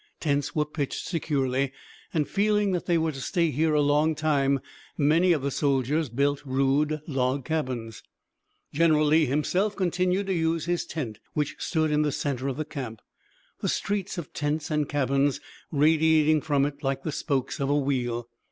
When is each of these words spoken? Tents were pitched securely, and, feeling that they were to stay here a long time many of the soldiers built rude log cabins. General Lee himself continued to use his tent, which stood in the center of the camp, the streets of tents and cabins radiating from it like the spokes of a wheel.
Tents 0.19 0.55
were 0.55 0.65
pitched 0.65 1.05
securely, 1.05 1.71
and, 2.11 2.27
feeling 2.27 2.71
that 2.71 2.87
they 2.87 2.97
were 2.97 3.11
to 3.11 3.21
stay 3.21 3.51
here 3.51 3.75
a 3.75 3.81
long 3.83 4.15
time 4.15 4.59
many 4.97 5.31
of 5.31 5.43
the 5.43 5.51
soldiers 5.51 6.09
built 6.09 6.41
rude 6.43 7.01
log 7.05 7.45
cabins. 7.45 8.01
General 8.73 9.05
Lee 9.05 9.27
himself 9.27 9.75
continued 9.75 10.25
to 10.25 10.33
use 10.33 10.65
his 10.65 10.87
tent, 10.87 11.19
which 11.33 11.55
stood 11.59 11.91
in 11.91 12.01
the 12.01 12.11
center 12.11 12.47
of 12.47 12.57
the 12.57 12.65
camp, 12.65 12.99
the 13.59 13.69
streets 13.69 14.17
of 14.17 14.33
tents 14.33 14.71
and 14.71 14.89
cabins 14.89 15.39
radiating 15.71 16.41
from 16.41 16.65
it 16.65 16.81
like 16.81 17.03
the 17.03 17.11
spokes 17.11 17.59
of 17.59 17.69
a 17.69 17.77
wheel. 17.77 18.27